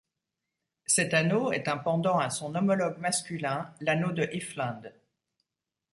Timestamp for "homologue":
2.55-2.97